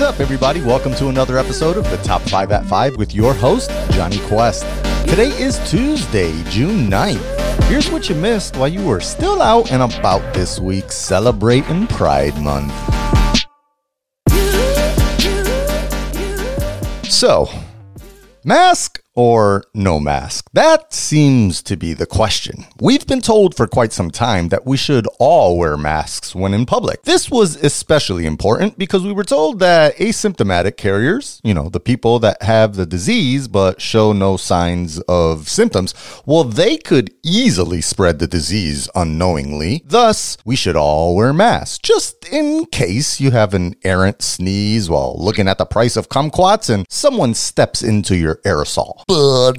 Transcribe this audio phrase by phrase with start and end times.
[0.00, 0.62] What's up, everybody?
[0.62, 4.62] Welcome to another episode of the Top 5 at 5 with your host, Johnny Quest.
[5.06, 7.64] Today is Tuesday, June 9th.
[7.64, 12.34] Here's what you missed while you were still out and about this week celebrating Pride
[12.40, 12.72] Month.
[17.04, 17.50] So,
[18.42, 20.48] mask or no mask?
[20.54, 22.64] That seems to be the question.
[22.80, 26.64] We've been told for quite some time that we should all wear masks when in
[26.64, 27.02] public.
[27.02, 32.18] This was especially important because we were told that asymptomatic carriers, you know, the people
[32.20, 35.92] that have the disease but show no signs of symptoms,
[36.24, 39.82] well, they could easily spread the disease unknowingly.
[39.84, 45.14] Thus, we should all wear masks just in case you have an errant sneeze while
[45.18, 49.02] looking at the price of kumquats and someone steps into your aerosol.
[49.10, 49.54] But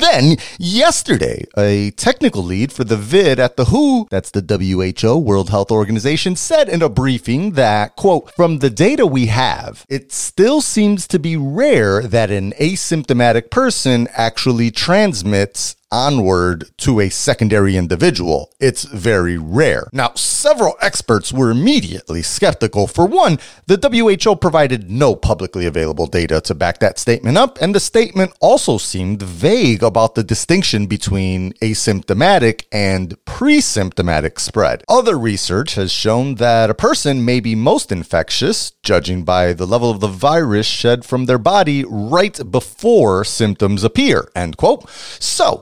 [0.00, 5.50] then, yesterday, a technical lead for the vid at the WHO, that's the WHO, World
[5.50, 10.62] Health Organization, said in a briefing that, quote, from the data we have, it still
[10.62, 18.52] seems to be rare that an asymptomatic person actually transmits onward to a secondary individual.
[18.60, 19.88] It's very rare.
[19.92, 22.86] Now, several experts were immediately skeptical.
[22.86, 27.74] For one, the WHO provided no publicly available data to back that statement up, and
[27.74, 34.84] the statement also seemed vague about the distinction between asymptomatic and pre symptomatic spread.
[34.88, 39.90] Other research has shown that a person may be most infectious, judging by the level
[39.90, 44.28] of the virus shed from their body right before symptoms appear.
[44.34, 44.88] End quote.
[44.90, 45.60] So,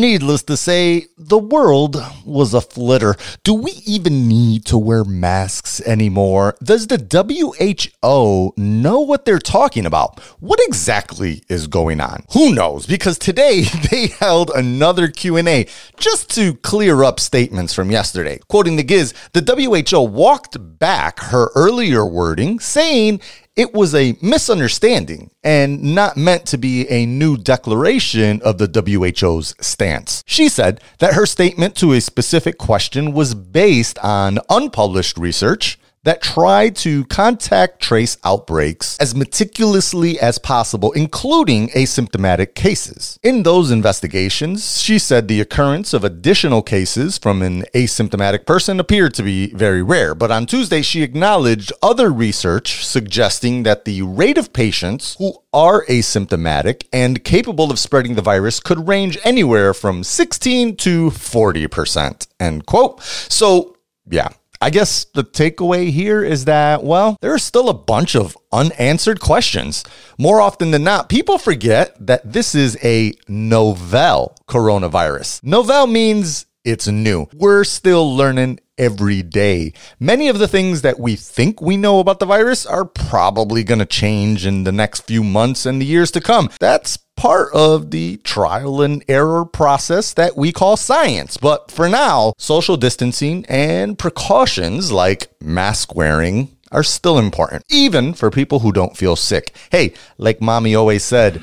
[0.00, 3.14] needless to say, the world was a flitter.
[3.42, 6.56] Do we even need to wear masks anymore?
[6.62, 10.20] Does the WHO know what they're talking about?
[10.40, 12.24] What exactly is going on?
[12.32, 12.86] Who knows?
[12.86, 18.40] Because today they held another Q&A just to clear up statements from yesterday.
[18.48, 19.42] Quoting the Giz, the
[19.90, 23.20] WHO walked back her earlier wording saying
[23.56, 29.54] it was a misunderstanding and not meant to be a new declaration of the WHO's
[29.60, 30.24] stance.
[30.26, 36.22] She said that her statement to a specific question was based on unpublished research that
[36.22, 43.18] try to contact trace outbreaks as meticulously as possible, including asymptomatic cases.
[43.22, 49.14] In those investigations, she said the occurrence of additional cases from an asymptomatic person appeared
[49.14, 50.14] to be very rare.
[50.14, 55.84] But on Tuesday, she acknowledged other research suggesting that the rate of patients who are
[55.86, 62.26] asymptomatic and capable of spreading the virus could range anywhere from 16 to 40%.
[62.38, 63.02] End quote.
[63.02, 63.76] So,
[64.08, 64.28] yeah,
[64.60, 69.20] I guess the takeaway here is that, well, there are still a bunch of unanswered
[69.20, 69.84] questions.
[70.18, 75.42] More often than not, people forget that this is a novel coronavirus.
[75.42, 77.28] Novel means it's new.
[77.34, 79.72] We're still learning every day.
[80.00, 83.78] Many of the things that we think we know about the virus are probably going
[83.78, 86.50] to change in the next few months and the years to come.
[86.58, 91.36] That's part of the trial and error process that we call science.
[91.36, 98.30] But for now, social distancing and precautions like mask wearing are still important, even for
[98.30, 99.54] people who don't feel sick.
[99.70, 101.40] Hey, like mommy always said,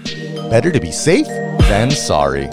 [0.49, 2.49] better to be safe than sorry.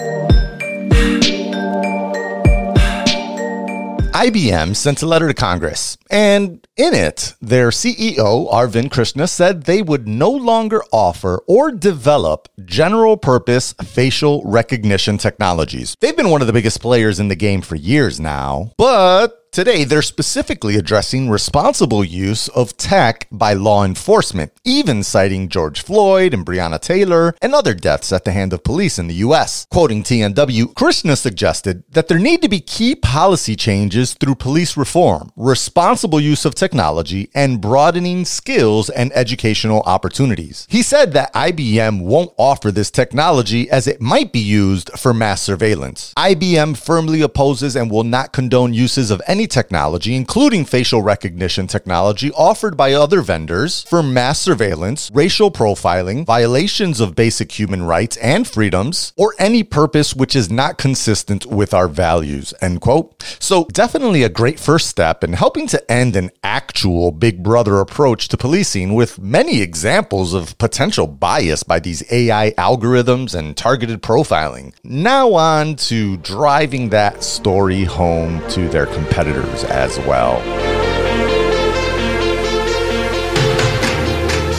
[4.18, 9.82] IBM sent a letter to Congress, and in it, their CEO, Arvind Krishna, said they
[9.82, 15.96] would no longer offer or develop general purpose facial recognition technologies.
[16.00, 19.84] They've been one of the biggest players in the game for years now, but Today,
[19.84, 26.44] they're specifically addressing responsible use of tech by law enforcement, even citing George Floyd and
[26.44, 29.66] Breonna Taylor and other deaths at the hand of police in the US.
[29.70, 35.32] Quoting TNW, Krishna suggested that there need to be key policy changes through police reform,
[35.34, 40.66] responsible use of technology, and broadening skills and educational opportunities.
[40.68, 45.42] He said that IBM won't offer this technology as it might be used for mass
[45.42, 46.12] surveillance.
[46.16, 52.30] IBM firmly opposes and will not condone uses of any technology, including facial recognition technology
[52.32, 58.46] offered by other vendors for mass surveillance, racial profiling, violations of basic human rights and
[58.46, 62.54] freedoms, or any purpose which is not consistent with our values.
[62.60, 63.22] End quote.
[63.38, 68.26] So definitely a great first step in helping to end an actual big brother approach
[68.26, 74.74] to policing with many examples of potential bias by these AI algorithms and targeted profiling.
[74.82, 80.40] Now on to driving that story home to their competitors as well.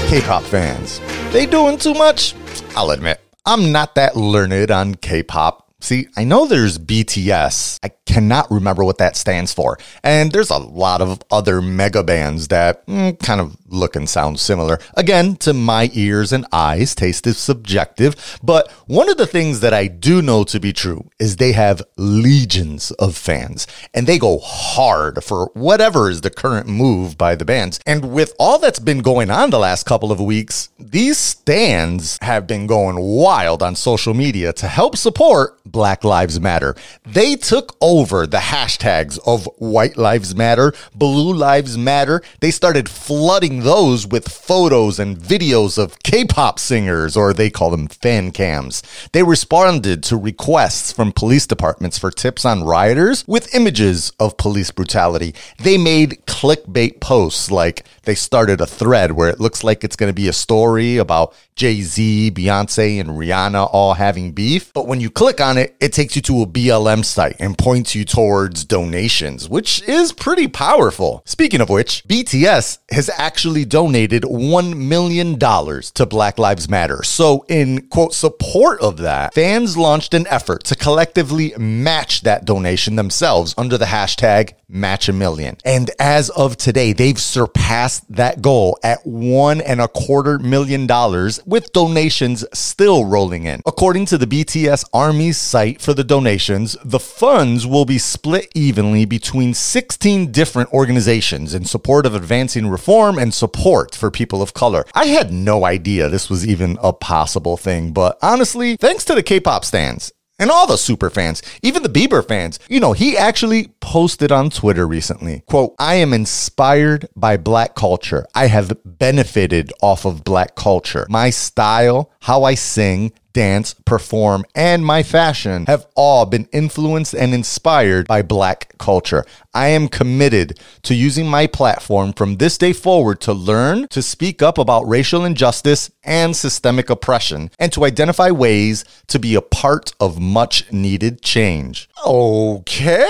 [0.07, 1.01] K-pop fans,
[1.33, 2.33] they doing too much?
[2.77, 5.68] I'll admit, I'm not that learned on K-pop.
[5.79, 7.79] See, I know there's BTS.
[7.83, 9.77] I cannot remember what that stands for.
[10.03, 14.39] And there's a lot of other mega bands that mm, kind of look and sound
[14.39, 14.79] similar.
[14.95, 18.39] Again, to my ears and eyes, taste is subjective.
[18.43, 21.81] But one of the things that I do know to be true is they have
[21.97, 27.45] legions of fans and they go hard for whatever is the current move by the
[27.45, 27.79] bands.
[27.85, 32.47] And with all that's been going on the last couple of weeks, these stans have
[32.47, 36.75] been going wild on social media to help support Black Lives Matter.
[37.05, 42.21] They took over the hashtags of White Lives Matter, Blue Lives Matter.
[42.39, 47.69] They started flooding those with photos and videos of K pop singers, or they call
[47.69, 48.81] them fan cams.
[49.11, 54.71] They responded to requests from police departments for tips on rioters with images of police
[54.71, 55.33] brutality.
[55.59, 60.09] They made clickbait posts like they started a thread where it looks like it's going
[60.09, 64.73] to be a story about Jay Z, Beyonce, and Rihanna all having beef.
[64.73, 67.93] But when you click on it, it takes you to a BLM site and points
[67.93, 71.21] you towards donations, which is pretty powerful.
[71.25, 77.03] Speaking of which, BTS has actually donated $1 million to Black Lives Matter.
[77.03, 82.95] So, in quote, support of that, fans launched an effort to collectively match that donation
[82.95, 85.57] themselves under the hashtag match a million.
[85.65, 91.39] And as of today, they've surpassed that goal at one and a quarter million dollars
[91.45, 93.61] with donations still rolling in.
[93.65, 99.05] According to the BTS Army's site for the donations, the funds will be split evenly
[99.05, 104.85] between 16 different organizations in support of advancing reform and support for people of color.
[104.93, 109.23] I had no idea this was even a possible thing, but honestly, thanks to the
[109.23, 112.59] K-pop stans and all the super fans, even the Bieber fans.
[112.69, 118.25] You know, he actually posted on Twitter recently, quote, I am inspired by black culture.
[118.33, 121.05] I have benefited off of black culture.
[121.09, 127.33] My style, how I sing, dance, perform, and my fashion have all been influenced and
[127.33, 129.25] inspired by black culture.
[129.53, 134.41] I am committed to using my platform from this day forward to learn, to speak
[134.41, 139.93] up about racial injustice and systemic oppression, and to identify ways to be a part
[139.99, 141.89] of much needed change.
[142.05, 143.07] Okay.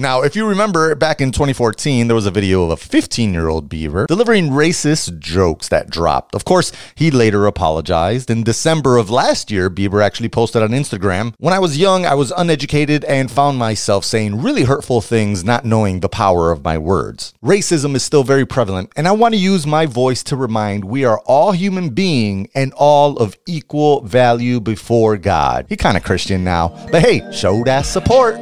[0.00, 3.48] Now, if you remember back in 2014, there was a video of a 15 year
[3.48, 6.34] old Bieber delivering racist jokes that dropped.
[6.34, 8.30] Of course, he later apologized.
[8.30, 12.14] In December of last year, Bieber actually posted on Instagram When I was young, I
[12.14, 16.78] was uneducated and found myself saying really hurtful things, not knowing the power of my
[16.78, 17.34] words.
[17.44, 21.04] Racism is still very prevalent, and I want to use my voice to remind we
[21.04, 25.66] are all human beings and all of equal value before God.
[25.68, 28.36] He kind of Christian now, but hey, show that support.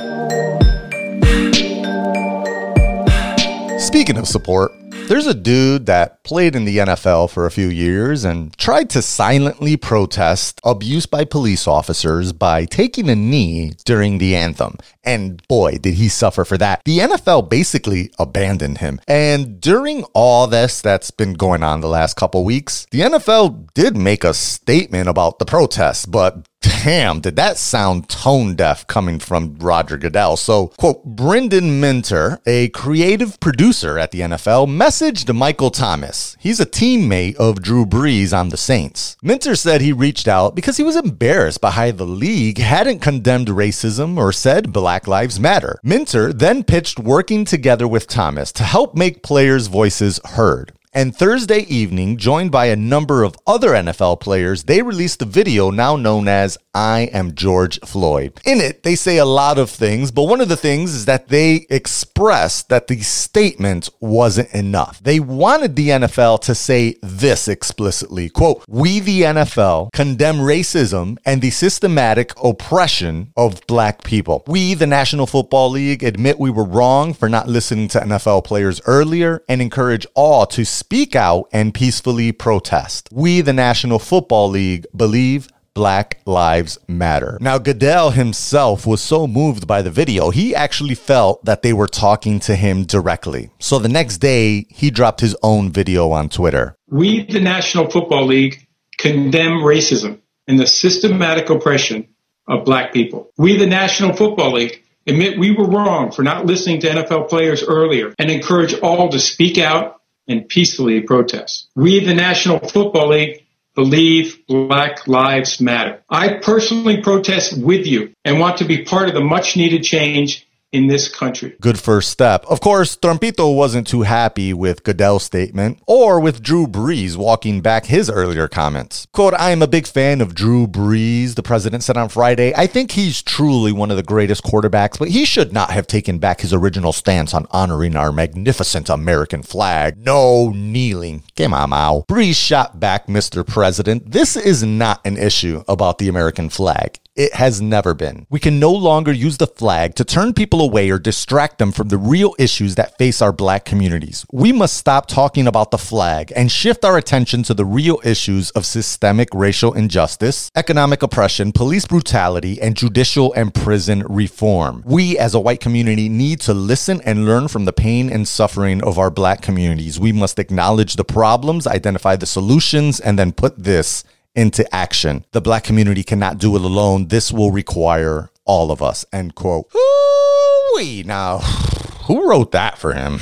[3.80, 4.72] Speaking of support,
[5.08, 9.02] there's a dude that played in the NFL for a few years and tried to
[9.02, 14.78] silently protest abuse by police officers by taking a knee during the anthem.
[15.04, 16.82] And boy, did he suffer for that.
[16.84, 19.00] The NFL basically abandoned him.
[19.06, 23.96] And during all this that's been going on the last couple weeks, the NFL did
[23.96, 26.44] make a statement about the protests, but
[26.86, 30.36] damn, did that sound tone deaf coming from Roger Goodell.
[30.36, 36.36] So, quote, Brendan Minter, a creative producer at the NFL, messaged Michael Thomas.
[36.38, 39.16] He's a teammate of Drew Brees on the Saints.
[39.20, 43.48] Minter said he reached out because he was embarrassed by how the league hadn't condemned
[43.48, 45.80] racism or said Black Lives Matter.
[45.82, 50.72] Minter then pitched working together with Thomas to help make players' voices heard.
[50.96, 55.68] And Thursday evening, joined by a number of other NFL players, they released the video
[55.68, 58.40] now known as I Am George Floyd.
[58.46, 61.28] In it, they say a lot of things, but one of the things is that
[61.28, 65.02] they expressed that the statement wasn't enough.
[65.02, 71.42] They wanted the NFL to say this explicitly quote, We, the NFL, condemn racism and
[71.42, 74.44] the systematic oppression of black people.
[74.46, 78.80] We, the National Football League, admit we were wrong for not listening to NFL players
[78.86, 83.08] earlier and encourage all to speak out and peacefully protest.
[83.12, 87.36] We, the National Football League, believe Black Lives Matter.
[87.40, 91.86] Now, Goodell himself was so moved by the video, he actually felt that they were
[91.86, 93.50] talking to him directly.
[93.58, 96.74] So the next day, he dropped his own video on Twitter.
[96.88, 98.66] We, the National Football League,
[98.96, 102.08] condemn racism and the systematic oppression
[102.48, 103.30] of black people.
[103.36, 107.62] We, the National Football League, admit we were wrong for not listening to NFL players
[107.62, 111.68] earlier and encourage all to speak out and peacefully protest.
[111.74, 116.02] We, the National Football League, believe Black Lives Matter.
[116.08, 120.45] I personally protest with you and want to be part of the much needed change
[120.76, 121.56] in this country.
[121.60, 122.44] Good first step.
[122.46, 127.86] Of course, Trumpito wasn't too happy with Goodell's statement or with Drew Brees walking back
[127.86, 129.06] his earlier comments.
[129.12, 132.52] Quote, I am a big fan of Drew Brees, the president said on Friday.
[132.54, 136.18] I think he's truly one of the greatest quarterbacks, but he should not have taken
[136.18, 139.96] back his original stance on honoring our magnificent American flag.
[139.98, 141.22] No kneeling.
[141.36, 142.04] Come on, Mao.
[142.08, 143.46] Brees shot back, Mr.
[143.46, 144.12] President.
[144.12, 147.00] This is not an issue about the American flag.
[147.16, 148.26] It has never been.
[148.28, 151.88] We can no longer use the flag to turn people away or distract them from
[151.88, 154.26] the real issues that face our black communities.
[154.30, 158.50] We must stop talking about the flag and shift our attention to the real issues
[158.50, 164.82] of systemic racial injustice, economic oppression, police brutality, and judicial and prison reform.
[164.84, 168.84] We as a white community need to listen and learn from the pain and suffering
[168.84, 169.98] of our black communities.
[169.98, 174.04] We must acknowledge the problems, identify the solutions, and then put this
[174.36, 175.24] into action.
[175.32, 177.08] The black community cannot do it alone.
[177.08, 179.04] This will require all of us.
[179.12, 179.66] End quote.
[179.74, 181.02] Ooh-wee.
[181.04, 181.38] Now,
[182.04, 183.18] who wrote that for him?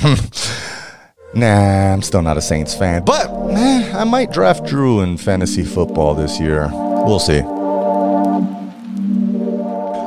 [1.33, 5.63] nah, I'm still not a Saints fan, but eh, I might draft Drew in fantasy
[5.63, 6.69] football this year.
[6.71, 7.41] We'll see.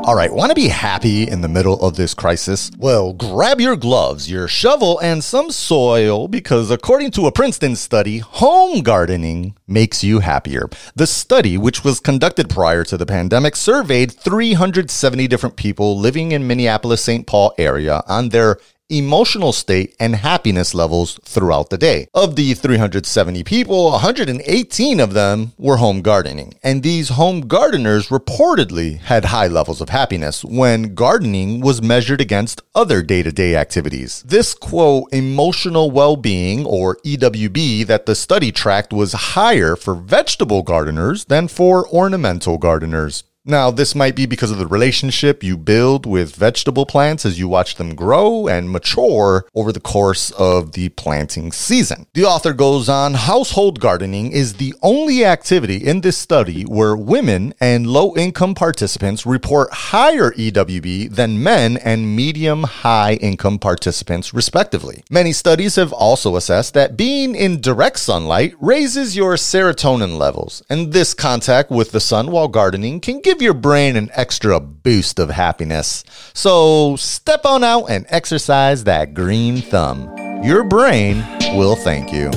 [0.09, 2.71] All right, want to be happy in the middle of this crisis?
[2.79, 8.17] Well, grab your gloves, your shovel, and some soil because according to a Princeton study,
[8.17, 10.71] home gardening makes you happier.
[10.97, 16.47] The study, which was conducted prior to the pandemic, surveyed 370 different people living in
[16.47, 17.27] Minneapolis St.
[17.27, 18.57] Paul area on their
[18.91, 22.09] emotional state and happiness levels throughout the day.
[22.15, 26.55] Of the 370 people, 118 of them were home gardening.
[26.63, 32.63] And these home gardeners reportedly had high levels of happiness when gardening was measured against
[32.75, 34.23] other day to day activities.
[34.23, 40.63] This quote, emotional well being or EWB that the study tracked was higher for vegetable
[40.63, 43.25] gardeners than for ornamental gardeners.
[43.49, 47.49] Now, this might be because of the relationship you build with vegetable plants as you
[47.49, 52.05] watch them grow and mature over the course of the planting season.
[52.13, 57.55] The author goes on household gardening is the only activity in this study where women
[57.59, 65.05] and low income participants report higher EWB than men and medium high income participants, respectively.
[65.09, 70.93] Many studies have also assessed that being in direct sunlight raises your serotonin levels, and
[70.93, 75.21] this contact with the sun while gardening can give give your brain an extra boost
[75.21, 76.03] of happiness.
[76.35, 80.43] So step on out and exercise that green thumb.
[80.43, 81.19] Your brain
[81.55, 82.31] will thank you.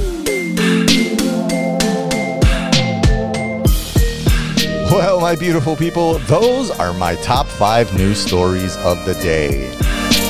[4.91, 9.72] Well, my beautiful people, those are my top five news stories of the day.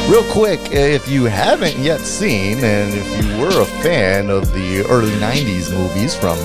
[0.09, 4.85] Real quick, if you haven't yet seen, and if you were a fan of the
[4.87, 6.37] early 90s movies from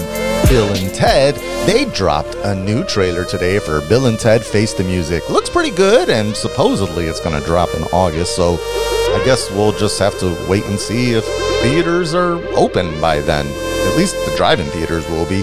[0.49, 1.35] Bill and Ted,
[1.67, 5.29] they dropped a new trailer today for Bill and Ted Face the Music.
[5.29, 9.73] Looks pretty good, and supposedly it's going to drop in August, so I guess we'll
[9.73, 11.25] just have to wait and see if
[11.63, 13.49] theaters are open by then.
[13.91, 15.43] At least the drive in theaters will be.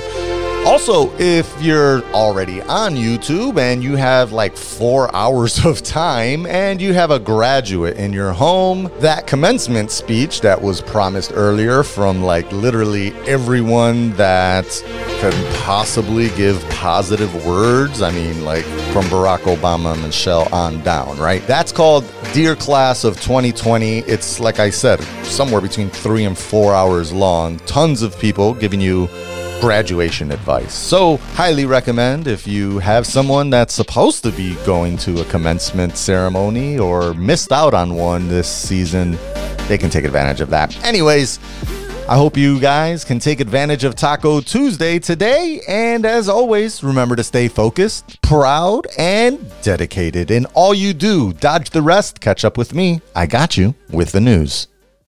[0.65, 6.81] Also, if you're already on YouTube and you have like four hours of time and
[6.81, 12.23] you have a graduate in your home, that commencement speech that was promised earlier from
[12.23, 14.65] like literally everyone that
[15.19, 21.45] could possibly give positive words, I mean, like from Barack Obama, Michelle on down, right?
[21.45, 23.99] That's called Dear Class of 2020.
[23.99, 27.57] It's like I said, somewhere between three and four hours long.
[27.59, 29.09] Tons of people giving you
[29.63, 30.73] graduation advice.
[30.73, 35.95] So, highly recommend if you have someone that's supposed to be going to a commencement
[35.95, 39.17] ceremony or missed out on one this season,
[39.69, 40.75] they can take advantage of that.
[40.83, 41.39] Anyways,
[42.09, 45.61] I hope you guys can take advantage of Taco Tuesday today.
[45.65, 51.31] And as always, remember to stay focused, proud, and dedicated in all you do.
[51.31, 52.19] Dodge the rest.
[52.19, 52.99] Catch up with me.
[53.15, 54.67] I got you with the news.